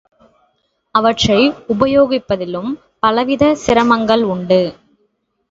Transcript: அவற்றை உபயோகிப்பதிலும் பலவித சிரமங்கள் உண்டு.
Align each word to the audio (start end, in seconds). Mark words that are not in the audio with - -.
அவற்றை 0.95 1.37
உபயோகிப்பதிலும் 1.69 2.71
பலவித 2.99 3.53
சிரமங்கள் 3.67 4.23
உண்டு. 4.23 4.61